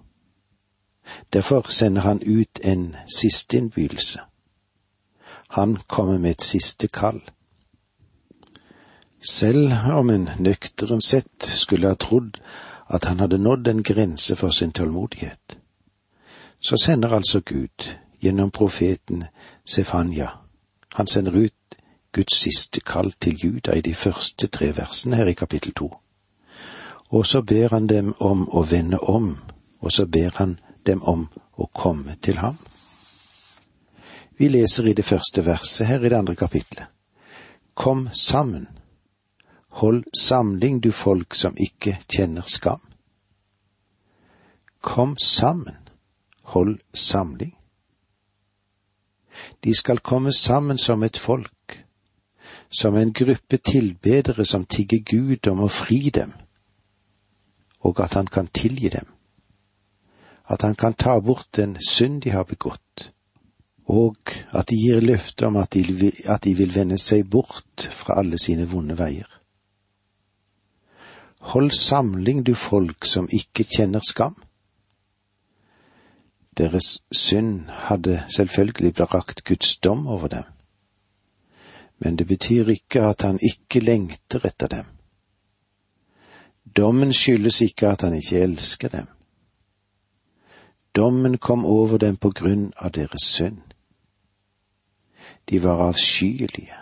Derfor 1.34 1.66
sender 1.70 2.02
han 2.02 2.22
ut 2.28 2.60
en 2.64 2.96
siste 3.20 3.58
innbydelse. 3.58 4.20
Han 5.50 5.78
kommer 5.88 6.18
med 6.18 6.32
et 6.32 6.44
siste 6.44 6.88
kall. 6.88 7.22
Selv 9.30 9.74
om 9.94 10.10
en 10.10 10.30
nøktern 10.40 11.02
sett 11.02 11.46
skulle 11.46 11.88
ha 11.88 11.96
trodd 11.96 12.40
at 12.94 13.06
han 13.06 13.20
hadde 13.20 13.38
nådd 13.38 13.68
en 13.68 13.84
grense 13.84 14.36
for 14.36 14.50
sin 14.52 14.72
tålmodighet, 14.72 15.60
så 16.60 16.78
sender 16.78 17.14
altså 17.16 17.40
Gud, 17.40 17.96
gjennom 18.22 18.52
profeten 18.52 19.24
Sefanya, 19.66 20.30
han 20.94 21.08
sender 21.08 21.32
ut 21.32 21.54
Guds 22.12 22.42
siste 22.44 22.82
kall 22.82 23.12
til 23.12 23.38
Juda 23.44 23.72
i 23.72 23.82
de 23.82 23.94
første 23.94 24.48
tre 24.48 24.74
versene 24.78 25.16
her 25.16 25.26
i 25.32 25.34
kapittel 25.34 25.74
to. 25.74 25.88
Og 27.10 27.26
så 27.26 27.42
ber 27.42 27.70
han 27.72 27.88
dem 27.88 28.14
om 28.20 28.50
å 28.50 28.64
vende 28.68 29.00
om, 29.00 29.38
og 29.80 29.92
så 29.92 30.06
ber 30.06 30.36
han 30.36 30.60
dem 30.86 31.04
om 31.04 31.30
å 31.58 31.68
komme 31.74 32.16
til 32.22 32.38
ham. 32.38 32.58
Vi 34.38 34.48
leser 34.50 34.88
i 34.88 34.94
det 34.94 35.06
første 35.06 35.46
verset 35.46 35.88
her 35.88 36.04
i 36.04 36.10
det 36.10 36.18
andre 36.18 36.36
kapitlet. 36.36 36.88
Kom 37.74 38.10
sammen, 38.14 38.68
hold 39.80 40.04
samling 40.18 40.82
du 40.84 40.92
folk 40.92 41.36
som 41.36 41.56
ikke 41.58 41.98
kjenner 42.10 42.48
skam. 42.48 42.82
Kom 44.82 45.18
sammen, 45.18 45.78
hold 46.42 46.80
samling. 46.94 47.56
De 49.64 49.74
skal 49.76 50.00
komme 50.00 50.34
sammen 50.34 50.78
som 50.78 51.04
et 51.04 51.18
folk, 51.18 51.86
som 52.70 52.96
en 52.96 53.14
gruppe 53.14 53.58
tilbedere 53.58 54.46
som 54.46 54.66
tigger 54.66 55.00
Gud 55.06 55.48
om 55.48 55.64
å 55.66 55.72
fri 55.72 56.10
dem 56.10 56.34
og 57.82 58.00
at 58.04 58.14
han 58.14 58.28
kan 58.28 58.48
tilgi 58.48 58.90
dem, 58.90 59.06
at 60.46 60.62
han 60.62 60.76
kan 60.76 60.94
ta 60.94 61.20
bort 61.20 61.48
den 61.56 61.78
synd 61.90 62.22
de 62.22 62.30
har 62.30 62.44
begått, 62.44 63.12
og 63.86 64.18
at 64.54 64.70
de 64.70 64.78
gir 64.78 65.02
løfte 65.02 65.48
om 65.48 65.58
at 65.58 65.74
de, 65.74 66.12
at 66.26 66.44
de 66.44 66.54
vil 66.54 66.76
vende 66.76 66.98
seg 67.02 67.26
bort 67.30 67.88
fra 67.90 68.20
alle 68.22 68.40
sine 68.40 68.68
vonde 68.70 68.98
veier. 69.00 69.41
Hold 71.42 71.72
samling, 71.72 72.46
du 72.46 72.54
folk 72.56 73.06
som 73.06 73.28
ikke 73.32 73.64
kjenner 73.64 74.00
skam. 74.06 74.36
Deres 76.58 77.04
synd 77.12 77.70
hadde 77.88 78.24
selvfølgelig 78.36 78.94
brakt 78.94 79.44
Guds 79.44 79.78
dom 79.78 80.08
over 80.08 80.28
dem, 80.28 80.44
men 81.98 82.16
det 82.16 82.28
betyr 82.28 82.70
ikke 82.70 83.02
at 83.02 83.22
han 83.22 83.40
ikke 83.42 83.80
lengter 83.80 84.46
etter 84.46 84.68
dem. 84.68 84.86
Dommen 86.78 87.14
skyldes 87.14 87.62
ikke 87.62 87.88
at 87.88 88.02
han 88.02 88.14
ikke 88.14 88.40
elsker 88.40 88.88
dem. 88.88 89.08
Dommen 90.96 91.38
kom 91.38 91.66
over 91.66 91.98
dem 91.98 92.18
på 92.18 92.30
grunn 92.30 92.74
av 92.78 92.92
deres 92.92 93.26
synd. 93.26 93.62
De 95.50 95.64
var 95.64 95.88
avskyelige. 95.88 96.78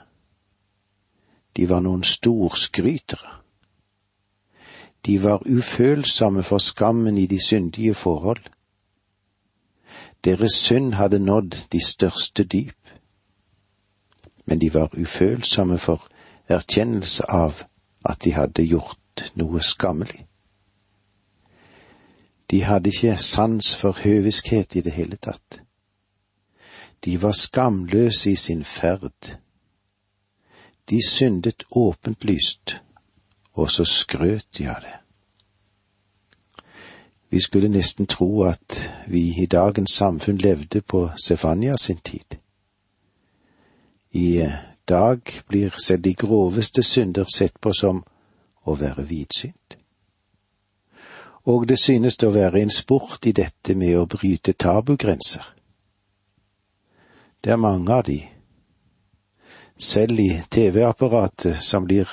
De 1.58 1.70
var 1.70 1.80
noen 1.80 2.04
storskrytere. 2.04 3.40
De 5.06 5.24
var 5.24 5.44
ufølsomme 5.46 6.44
for 6.44 6.58
skammen 6.58 7.18
i 7.18 7.26
de 7.26 7.46
syndige 7.48 7.94
forhold. 7.94 8.44
Deres 10.24 10.52
synd 10.52 10.94
hadde 10.94 11.20
nådd 11.20 11.68
de 11.72 11.86
største 11.86 12.44
dyp. 12.44 12.78
Men 14.46 14.62
de 14.62 14.74
var 14.74 14.90
ufølsomme 14.98 15.78
for 15.78 16.08
erkjennelse 16.48 17.24
av 17.32 17.64
at 18.06 18.24
de 18.24 18.34
hadde 18.34 18.66
gjort 18.68 19.32
noe 19.36 19.62
skammelig. 19.62 20.26
De 22.52 22.64
hadde 22.64 22.90
ikke 22.90 23.18
sans 23.18 23.76
for 23.76 23.92
høviskhet 24.04 24.76
i 24.76 24.82
det 24.82 24.92
hele 24.92 25.16
tatt. 25.16 25.62
De 27.06 27.22
var 27.22 27.32
skamløse 27.32 28.32
i 28.32 28.36
sin 28.36 28.64
ferd. 28.64 29.38
De 30.90 31.00
syndet 31.08 31.64
åpent 31.72 32.24
lyst, 32.26 32.82
og 33.60 33.72
så 33.72 33.86
skrøt 33.86 34.48
de 34.58 34.68
av 34.70 34.82
det. 34.82 34.96
Vi 37.30 37.40
skulle 37.40 37.70
nesten 37.70 38.08
tro 38.08 38.44
at 38.44 38.80
vi 39.08 39.44
i 39.44 39.46
dagens 39.46 39.92
samfunn 39.92 40.38
levde 40.38 40.82
på 40.82 41.10
Sefania 41.18 41.78
sin 41.78 41.98
tid. 41.98 42.40
I 44.12 44.46
dag 44.90 45.22
blir 45.48 45.76
selv 45.78 46.04
de 46.04 46.14
groveste 46.14 46.84
synder 46.84 47.26
sett 47.36 47.62
på 47.62 47.74
som 47.74 48.04
å 48.66 48.76
være 48.76 49.06
vidsynt. 49.06 49.78
Og 51.46 51.68
det 51.70 51.78
synes 51.80 52.18
det 52.18 52.28
å 52.28 52.34
være 52.34 52.62
en 52.62 52.74
sport 52.74 53.26
i 53.26 53.32
dette 53.32 53.76
med 53.76 53.98
å 53.98 54.08
bryte 54.10 54.54
tabugrenser. 54.54 55.46
Det 57.44 57.52
er 57.52 57.62
mange 57.62 57.94
av 57.94 58.04
de, 58.04 58.20
selv 59.78 60.20
i 60.20 60.42
TV-apparatet, 60.52 61.62
som 61.62 61.86
blir 61.88 62.10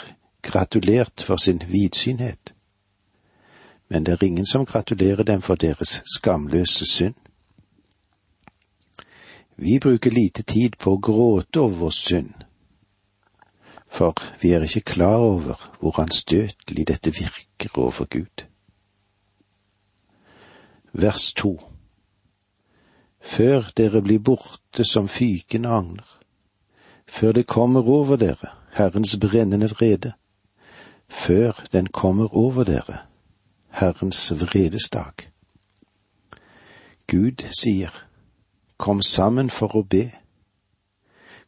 gratulert 0.46 1.22
for 1.22 1.36
sin 1.36 1.62
vidsynhet. 1.68 2.54
Men 3.88 4.06
det 4.06 4.12
er 4.12 4.26
ingen 4.26 4.46
som 4.46 4.66
gratulerer 4.66 5.22
dem 5.22 5.42
for 5.42 5.54
deres 5.54 6.02
skamløse 6.16 6.86
synd. 6.86 7.14
Vi 9.56 9.78
bruker 9.78 10.10
lite 10.10 10.42
tid 10.42 10.76
på 10.78 10.92
å 10.92 11.00
gråte 11.00 11.60
over 11.60 11.78
vår 11.86 11.94
synd, 11.96 12.34
for 13.88 14.12
vi 14.42 14.52
er 14.52 14.66
ikke 14.66 14.92
klar 14.92 15.22
over 15.24 15.62
hvor 15.80 16.00
anstøtelig 16.02 16.84
dette 16.88 17.12
virker 17.16 17.78
overfor 17.78 18.10
Gud. 18.10 18.44
Vers 20.92 21.32
to 21.32 21.56
Før 23.20 23.72
dere 23.76 24.02
blir 24.02 24.20
borte 24.20 24.84
som 24.84 25.08
fykende 25.08 25.68
agner, 25.68 26.06
før 27.08 27.32
det 27.32 27.46
kommer 27.46 27.88
over 27.88 28.20
dere 28.20 28.52
Herrens 28.76 29.16
brennende 29.16 29.68
vrede, 29.72 30.12
før 31.08 31.64
den 31.72 31.86
kommer 31.86 32.36
over 32.36 32.64
dere, 32.64 32.98
Herrens 33.70 34.32
vredesdag. 34.32 35.12
Gud 37.06 37.44
sier, 37.60 38.02
Kom 38.76 39.02
sammen 39.02 39.48
for 39.50 39.72
å 39.76 39.82
be. 39.82 40.10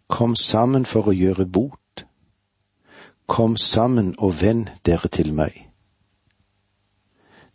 Kom 0.08 0.36
sammen 0.36 0.86
for 0.88 1.10
å 1.10 1.12
gjøre 1.12 1.44
bot. 1.44 2.04
Kom 3.26 3.56
sammen 3.60 4.14
og 4.18 4.38
vend 4.40 4.70
dere 4.86 5.10
til 5.12 5.34
meg. 5.36 5.66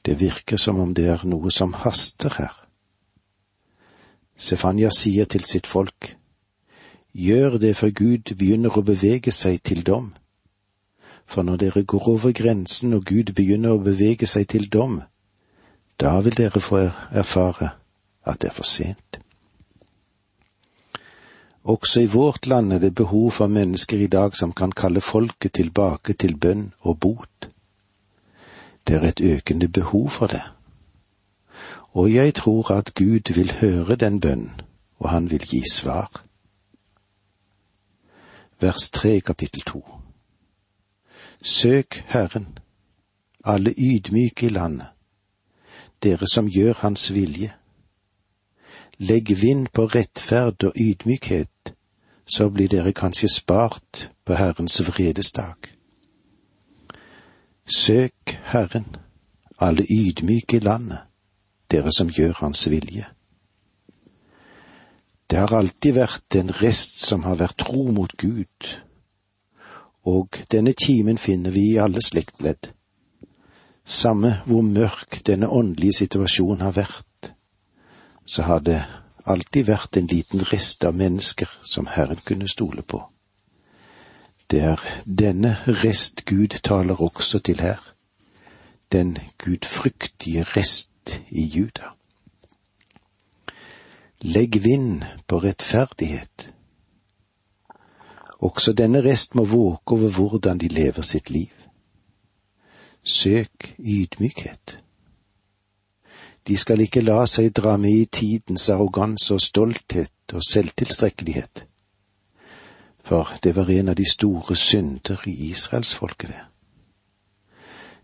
Det 0.05 0.19
virker 0.19 0.57
som 0.57 0.79
om 0.79 0.93
det 0.93 1.07
er 1.09 1.23
noe 1.25 1.51
som 1.51 1.73
haster 1.73 2.35
her. 2.37 2.53
Stefania 4.37 4.91
sier 4.93 5.25
til 5.25 5.43
sitt 5.43 5.67
folk, 5.67 6.17
Gjør 7.13 7.57
det 7.61 7.75
før 7.77 7.91
Gud 7.93 8.31
begynner 8.37 8.73
å 8.73 8.81
bevege 8.81 9.31
seg 9.31 9.59
til 9.61 9.83
dom. 9.85 10.13
For 11.25 11.41
når 11.43 11.55
dere 11.55 11.83
går 11.83 12.07
over 12.07 12.31
grensen 12.31 12.93
og 12.93 13.05
Gud 13.05 13.33
begynner 13.35 13.73
å 13.73 13.83
bevege 13.83 14.27
seg 14.27 14.47
til 14.47 14.69
dom, 14.69 15.01
da 15.99 16.19
vil 16.21 16.35
dere 16.37 16.59
få 16.59 16.87
erfare 17.11 17.73
at 18.25 18.41
det 18.41 18.49
er 18.49 18.55
for 18.55 18.67
sent. 18.67 19.19
Også 21.63 22.01
i 22.01 22.11
vårt 22.11 22.47
land 22.47 22.73
er 22.73 22.79
det 22.79 22.95
behov 22.95 23.31
for 23.31 23.47
mennesker 23.47 23.97
i 23.97 24.07
dag 24.07 24.35
som 24.35 24.51
kan 24.51 24.71
kalle 24.71 25.01
folket 25.01 25.53
tilbake 25.53 26.13
til 26.13 26.35
bønn 26.35 26.73
og 26.79 26.99
bot. 26.99 27.49
Det 28.87 28.95
er 28.95 29.07
et 29.07 29.21
økende 29.21 29.67
behov 29.67 30.09
for 30.09 30.27
det. 30.27 30.43
Og 31.93 32.13
jeg 32.13 32.33
tror 32.35 32.71
at 32.71 32.93
Gud 32.95 33.33
vil 33.33 33.51
høre 33.61 33.95
den 33.95 34.19
bønnen, 34.19 34.61
og 34.99 35.09
han 35.09 35.31
vil 35.31 35.45
gi 35.47 35.63
svar. 35.71 36.23
Vers 38.59 38.89
tre 38.89 39.19
kapittel 39.19 39.61
to. 39.61 40.02
Søk 41.45 42.03
Herren, 42.07 42.57
alle 43.43 43.73
ydmyke 43.77 44.45
i 44.45 44.49
landet, 44.49 44.87
dere 46.03 46.27
som 46.33 46.47
gjør 46.47 46.73
Hans 46.79 47.13
vilje. 47.13 47.51
Legg 48.97 49.41
vind 49.41 49.67
på 49.73 49.85
rettferd 49.85 50.63
og 50.63 50.73
ydmykhet, 50.79 51.73
så 52.25 52.47
blir 52.49 52.71
dere 52.71 52.93
kanskje 52.95 53.27
spart 53.27 54.09
på 54.25 54.37
Herrens 54.39 54.79
vredesdag. 54.87 55.67
Søk 57.75 58.39
Herren, 58.43 58.95
alle 59.59 59.83
ydmyke 59.83 60.57
i 60.57 60.63
landet, 60.63 61.03
dere 61.71 61.91
som 61.91 62.07
gjør 62.07 62.39
Hans 62.39 62.69
vilje. 62.69 63.05
Det 65.27 65.39
har 65.43 65.57
alltid 65.59 65.99
vært 65.99 66.39
en 66.39 66.55
rest 66.61 67.03
som 67.03 67.27
har 67.27 67.35
vært 67.35 67.59
tro 67.67 67.91
mot 67.91 68.17
Gud, 68.17 68.79
og 70.03 70.39
denne 70.51 70.73
kimen 70.73 71.17
finner 71.17 71.51
vi 71.51 71.71
i 71.73 71.79
alle 71.79 72.01
slektledd. 72.03 72.71
Samme 73.85 74.37
hvor 74.45 74.61
mørk 74.61 75.21
denne 75.27 75.49
åndelige 75.49 75.93
situasjonen 76.03 76.61
har 76.61 76.75
vært, 76.75 77.33
så 78.25 78.41
har 78.47 78.59
det 78.59 78.83
alltid 79.25 79.67
vært 79.67 79.97
en 79.97 80.07
liten 80.07 80.43
rest 80.51 80.83
av 80.83 80.95
mennesker 80.95 81.49
som 81.63 81.87
Herren 81.87 82.19
kunne 82.25 82.47
stole 82.47 82.81
på. 82.81 83.01
Det 84.51 84.61
er 84.61 84.79
denne 85.05 85.57
rest 85.67 86.25
Gud 86.25 86.59
taler 86.63 87.01
også 87.01 87.39
til 87.39 87.59
her, 87.59 87.79
den 88.91 89.17
gudfryktige 89.37 90.43
rest 90.43 91.19
i 91.29 91.47
Juda. 91.47 91.95
Legg 94.21 94.63
vind 94.63 95.03
på 95.27 95.39
rettferdighet. 95.43 96.52
Også 98.43 98.73
denne 98.73 98.99
rest 99.03 99.35
må 99.35 99.45
våke 99.45 99.95
over 99.95 100.09
hvordan 100.11 100.57
de 100.59 100.67
lever 100.67 101.01
sitt 101.01 101.29
liv. 101.29 101.51
Søk 103.03 103.75
ydmykhet. 103.79 104.79
De 106.47 106.57
skal 106.57 106.81
ikke 106.83 107.01
la 107.01 107.21
seg 107.25 107.53
dra 107.55 107.77
med 107.79 107.95
i 107.95 108.05
tidens 108.05 108.67
arroganse 108.69 109.33
og 109.33 109.41
stolthet 109.41 110.33
og 110.33 110.43
selvtilstrekkelighet, 110.43 111.65
for 113.03 113.31
det 113.43 113.55
var 113.55 113.69
en 113.71 113.93
av 113.93 113.95
de 113.95 114.07
store 114.11 114.55
synder 114.55 115.23
i 115.27 115.37
israelsfolket, 115.51 116.29
det. 116.29 116.43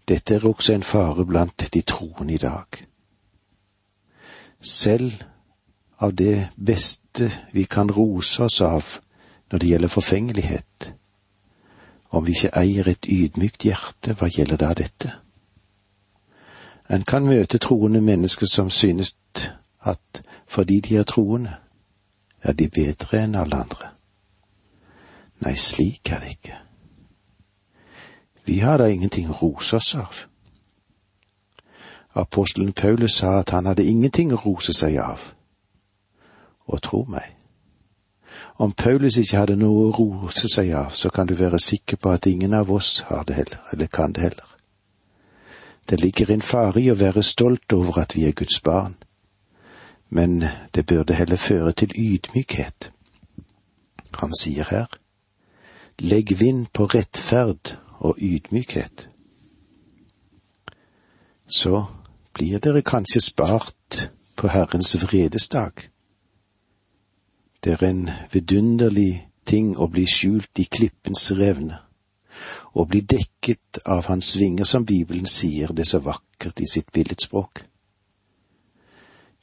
Dette 0.07 0.35
er 0.35 0.47
også 0.47 0.73
en 0.73 0.83
fare 0.83 1.25
blant 1.25 1.67
de 1.73 1.81
troende 1.81 2.33
i 2.33 2.37
dag. 2.41 2.79
Selv 4.61 5.23
av 5.99 6.15
det 6.15 6.49
beste 6.55 7.29
vi 7.51 7.63
kan 7.63 7.91
rose 7.91 8.43
oss 8.43 8.61
av 8.61 8.95
når 9.51 9.59
det 9.59 9.69
gjelder 9.69 9.87
forfengelighet, 9.87 10.95
om 12.09 12.25
vi 12.27 12.31
ikke 12.31 12.57
eier 12.57 12.87
et 12.89 13.05
ydmykt 13.09 13.63
hjerte, 13.63 14.13
hva 14.13 14.29
gjelder 14.29 14.57
da 14.57 14.73
dette? 14.73 15.11
En 16.89 17.03
kan 17.05 17.25
møte 17.25 17.57
troende 17.57 18.01
mennesker 18.01 18.47
som 18.49 18.69
synes 18.69 19.15
at 19.85 20.23
fordi 20.47 20.79
de 20.79 20.97
er 20.97 21.03
troende, 21.03 21.55
er 22.41 22.53
de 22.53 22.69
bedre 22.69 23.23
enn 23.23 23.35
alle 23.35 23.55
andre. 23.55 23.91
Nei, 25.39 25.53
slik 25.55 26.09
er 26.11 26.19
det 26.19 26.29
ikke. 26.29 26.57
Vi 28.45 28.59
har 28.59 28.81
da 28.81 28.89
ingenting 28.89 29.29
å 29.29 29.37
rose 29.37 29.77
oss 29.77 29.93
av. 29.95 30.23
Apostelen 32.17 32.73
Paulus 32.73 33.19
sa 33.21 33.37
at 33.39 33.53
han 33.53 33.69
hadde 33.69 33.85
ingenting 33.85 34.33
å 34.33 34.41
rose 34.41 34.73
seg 34.73 34.97
av. 34.97 35.21
Og 36.65 36.81
tro 36.81 37.03
meg, 37.09 37.35
om 38.59 38.71
Paulus 38.71 39.15
ikke 39.17 39.39
hadde 39.39 39.55
noe 39.55 39.85
å 39.87 39.91
rose 39.95 40.49
seg 40.51 40.73
av, 40.75 40.91
så 40.91 41.09
kan 41.15 41.27
du 41.27 41.35
være 41.39 41.61
sikker 41.63 41.95
på 41.95 42.11
at 42.11 42.27
ingen 42.27 42.53
av 42.53 42.71
oss 42.75 43.05
har 43.07 43.23
det 43.23 43.37
heller, 43.37 43.59
eller 43.71 43.87
kan 43.87 44.11
det 44.11 44.25
heller. 44.25 44.55
Det 45.89 46.01
ligger 46.01 46.31
en 46.31 46.43
fare 46.43 46.81
i 46.81 46.89
å 46.91 46.97
være 46.99 47.23
stolt 47.23 47.73
over 47.73 48.01
at 48.01 48.17
vi 48.17 48.25
er 48.27 48.35
Guds 48.35 48.59
barn, 48.61 48.97
men 50.09 50.43
det 50.75 50.85
burde 50.85 51.15
heller 51.15 51.39
føre 51.39 51.71
til 51.71 51.95
ydmykhet. 51.95 52.89
Han 54.19 54.35
sier 54.35 54.67
her, 54.67 54.91
legg 56.03 56.35
vind 56.39 56.67
på 56.75 56.89
rettferd 56.91 57.77
og 58.03 58.19
ydmykhet. 58.19 59.07
Så 61.47 61.85
blir 62.35 62.59
dere 62.59 62.83
kanskje 62.83 63.23
spart 63.23 64.09
på 64.35 64.51
Herrens 64.51 64.97
vredesdag 64.99 65.88
det 67.63 67.73
er 67.73 67.85
en 67.89 68.09
vidunderlig 68.31 69.27
ting 69.45 69.73
å 69.77 69.89
bli 69.91 70.05
skjult 70.07 70.59
i 70.61 70.67
klippens 70.71 71.31
revne, 71.35 71.79
og 72.73 72.91
bli 72.91 73.01
dekket 73.01 73.81
av 73.85 74.07
hans 74.07 74.35
vinger, 74.39 74.65
som 74.65 74.85
Bibelen 74.85 75.25
sier 75.27 75.73
det 75.75 75.87
så 75.89 75.99
vakkert 75.99 76.61
i 76.61 76.69
sitt 76.69 76.91
billedspråk. 76.93 77.65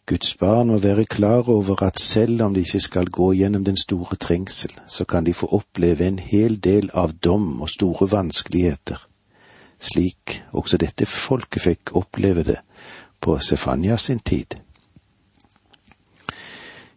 Guds 0.06 0.36
barn 0.38 0.70
må 0.70 0.78
være 0.78 1.04
klar 1.04 1.48
over 1.50 1.82
at 1.82 1.98
selv 1.98 2.42
om 2.42 2.54
de 2.54 2.62
ikke 2.62 2.80
skal 2.80 3.08
gå 3.10 3.32
gjennom 3.34 3.64
den 3.66 3.76
store 3.76 4.16
trengsel, 4.16 4.70
så 4.86 5.04
kan 5.04 5.26
de 5.26 5.34
få 5.34 5.48
oppleve 5.58 6.06
en 6.06 6.20
hel 6.22 6.60
del 6.62 6.92
av 6.94 7.16
dom 7.18 7.60
og 7.60 7.70
store 7.70 8.06
vanskeligheter, 8.12 9.00
slik 9.80 10.44
også 10.52 10.78
dette 10.78 11.10
folket 11.10 11.62
fikk 11.62 11.96
oppleve 11.98 12.46
det 12.46 12.60
på 13.20 13.38
Sefania 13.42 13.98
sin 13.98 14.22
tid. 14.22 14.54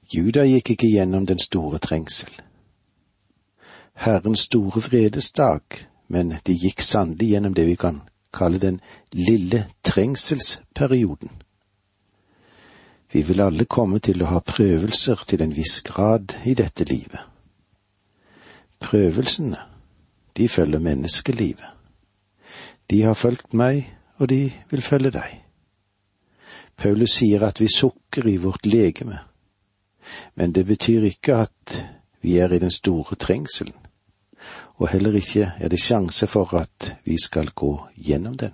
Juda 0.10 0.44
gikk 0.46 0.72
ikke 0.74 0.90
gjennom 0.90 1.26
den 1.30 1.40
store 1.40 1.78
trengsel. 1.78 2.32
Herrens 3.94 4.48
store 4.48 4.82
vredesdag, 4.82 5.62
men 6.08 6.34
de 6.46 6.56
gikk 6.58 6.82
sannelig 6.82 7.28
gjennom 7.34 7.54
det 7.54 7.66
vi 7.68 7.76
kan 7.78 8.02
kalle 8.34 8.58
den 8.58 8.80
lille 9.14 9.68
trengselsperioden. 9.84 11.30
Vi 13.14 13.22
vil 13.22 13.42
alle 13.42 13.66
komme 13.66 14.00
til 14.00 14.22
å 14.22 14.32
ha 14.34 14.42
prøvelser 14.46 15.26
til 15.30 15.42
en 15.46 15.54
viss 15.54 15.80
grad 15.86 16.34
i 16.46 16.54
dette 16.58 16.86
livet. 16.90 17.22
Prøvelsene, 18.80 19.62
de 20.38 20.48
følger 20.48 20.80
menneskelivet. 20.80 21.70
De 22.90 23.02
har 23.04 23.14
fulgt 23.14 23.54
meg, 23.54 23.86
og 24.18 24.30
de 24.30 24.52
vil 24.70 24.82
følge 24.82 25.14
deg. 25.14 25.40
Paulus 26.78 27.18
sier 27.20 27.44
at 27.46 27.60
vi 27.62 27.68
sukker 27.70 28.28
i 28.30 28.38
vårt 28.38 28.66
legeme, 28.66 29.20
men 30.36 30.52
det 30.52 30.66
betyr 30.66 31.04
ikke 31.10 31.36
at 31.36 31.86
vi 32.22 32.38
er 32.38 32.54
i 32.54 32.60
den 32.60 32.72
store 32.72 33.16
trengselen, 33.16 33.76
og 34.78 34.90
heller 34.90 35.16
ikke 35.16 35.52
er 35.60 35.68
det 35.70 35.82
sjanse 35.82 36.28
for 36.28 36.54
at 36.56 36.96
vi 37.06 37.18
skal 37.24 37.52
gå 37.56 37.74
gjennom 37.96 38.38
den. 38.38 38.54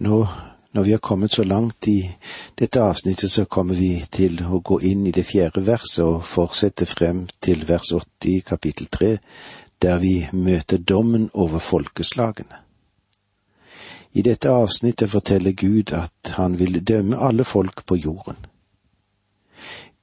Nå, 0.00 0.26
når 0.72 0.82
vi 0.82 0.90
har 0.90 0.98
kommet 0.98 1.32
så 1.32 1.44
langt 1.44 1.88
i 1.88 2.10
dette 2.58 2.80
avsnittet, 2.80 3.30
så 3.30 3.44
kommer 3.44 3.74
vi 3.74 4.04
til 4.12 4.38
å 4.44 4.60
gå 4.64 4.80
inn 4.80 5.06
i 5.06 5.12
det 5.12 5.26
fjerde 5.26 5.64
verset 5.66 6.04
og 6.04 6.24
fortsette 6.24 6.86
frem 6.86 7.26
til 7.42 7.66
vers 7.68 7.92
80 7.92 8.28
i 8.30 8.40
kapittel 8.46 8.86
3, 8.86 9.10
der 9.82 9.98
vi 9.98 10.14
møter 10.32 10.78
dommen 10.78 11.30
over 11.34 11.58
folkeslagene. 11.58 12.62
I 14.12 14.22
dette 14.22 14.50
avsnittet 14.50 15.10
forteller 15.10 15.52
Gud 15.52 15.92
at 15.94 16.32
han 16.36 16.58
vil 16.58 16.80
dømme 16.86 17.18
alle 17.18 17.44
folk 17.44 17.84
på 17.86 17.96
jorden. 17.96 18.38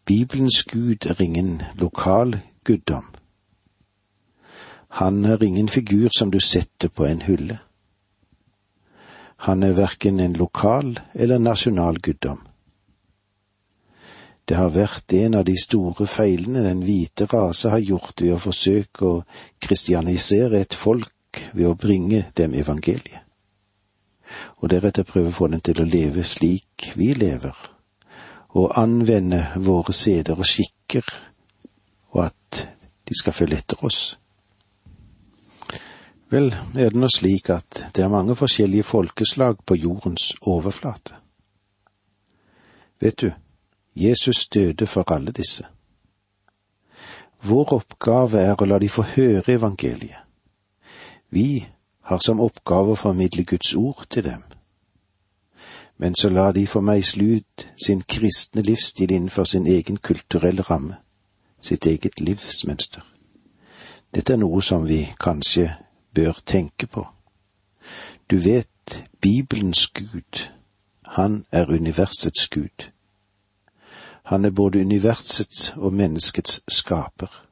Bibelens 0.05 0.63
Gud 0.63 1.05
er 1.05 1.21
ingen 1.21 1.61
lokal 1.75 2.39
guddom. 2.63 3.05
Han 4.89 5.25
er 5.25 5.43
ingen 5.43 5.69
figur 5.69 6.09
som 6.17 6.31
du 6.31 6.39
setter 6.39 6.87
på 6.89 7.05
en 7.05 7.21
hylle. 7.21 7.59
Han 9.37 9.63
er 9.63 9.75
verken 9.77 10.19
en 10.19 10.33
lokal 10.33 10.99
eller 11.13 11.37
nasjonal 11.37 11.99
guddom. 12.01 12.39
Det 14.47 14.55
har 14.55 14.71
vært 14.71 15.13
en 15.13 15.35
av 15.35 15.43
de 15.45 15.57
store 15.59 16.07
feilene 16.07 16.63
den 16.63 16.81
hvite 16.87 17.27
rase 17.27 17.69
har 17.69 17.83
gjort 17.83 18.21
ved 18.23 18.37
å 18.37 18.39
forsøke 18.39 19.05
å 19.05 19.23
kristianisere 19.59 20.61
et 20.63 20.73
folk 20.73 21.41
ved 21.51 21.67
å 21.67 21.75
bringe 21.75 22.23
dem 22.39 22.55
evangeliet, 22.55 23.25
og 24.63 24.71
deretter 24.71 25.03
prøve 25.03 25.33
å 25.33 25.35
få 25.35 25.49
dem 25.51 25.61
til 25.61 25.81
å 25.83 25.87
leve 25.87 26.23
slik 26.23 26.93
vi 26.95 27.11
lever, 27.13 27.57
og 28.49 28.79
anvende 28.79 29.47
våre 29.55 29.93
seder 29.93 30.37
og 30.37 30.45
skikker, 30.45 31.05
og 32.15 32.25
at 32.25 32.67
de 33.07 33.17
skal 33.17 33.33
følge 33.33 33.57
etter 33.57 33.83
oss. 33.85 34.17
Vel, 36.29 36.51
er 36.75 36.91
det 36.91 36.99
nå 36.99 37.07
slik 37.11 37.49
at 37.49 37.85
det 37.95 38.03
er 38.03 38.11
mange 38.11 38.35
forskjellige 38.35 38.83
folkeslag 38.83 39.61
på 39.65 39.75
jordens 39.79 40.33
overflate. 40.41 41.15
Vet 42.99 43.21
du, 43.21 43.31
Jesus 43.95 44.47
døde 44.47 44.87
for 44.87 45.11
alle 45.11 45.31
disse. 45.31 45.63
Vår 47.43 47.73
oppgave 47.73 48.41
er 48.41 48.57
å 48.59 48.65
la 48.65 48.79
de 48.81 48.89
få 48.89 49.05
høre 49.13 49.53
evangeliet. 49.53 50.19
Vi 51.29 51.67
har 52.09 52.19
som 52.23 52.41
oppgave 52.41 52.95
å 52.95 52.99
formidle 52.99 53.43
Guds 53.43 53.73
ord 53.75 54.05
til 54.09 54.25
dem. 54.27 54.43
Men 55.97 56.15
så 56.15 56.29
lar 56.29 56.51
de 56.51 56.67
få 56.67 56.81
meisle 56.81 57.23
ut 57.23 57.67
sin 57.85 58.01
kristne 58.01 58.61
livsstil 58.61 59.11
innenfor 59.11 59.43
sin 59.43 59.67
egen 59.67 59.97
kulturelle 59.97 60.61
ramme, 60.61 60.95
sitt 61.61 61.85
eget 61.85 62.21
livsmønster. 62.21 63.01
Dette 64.15 64.33
er 64.33 64.37
noe 64.37 64.61
som 64.61 64.85
vi 64.87 65.07
kanskje 65.19 65.71
bør 66.13 66.37
tenke 66.45 66.87
på. 66.87 67.07
Du 68.31 68.37
vet, 68.37 69.03
Bibelens 69.21 69.87
Gud, 69.87 70.47
han 71.05 71.45
er 71.51 71.69
universets 71.69 72.47
Gud. 72.47 72.91
Han 74.23 74.45
er 74.45 74.49
både 74.49 74.81
universets 74.81 75.73
og 75.75 75.93
menneskets 75.93 76.61
skaper. 76.67 77.43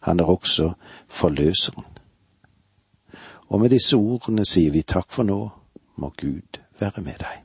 Han 0.00 0.20
er 0.20 0.24
også 0.24 0.72
forløseren. 1.08 1.84
Og 3.48 3.60
med 3.60 3.70
disse 3.70 3.96
ordene 3.96 4.44
sier 4.46 4.70
vi 4.70 4.82
takk 4.82 5.10
for 5.10 5.22
nå, 5.22 5.48
må 5.96 6.12
Gud 6.16 6.60
være 6.80 7.02
med 7.04 7.18
deg. 7.20 7.40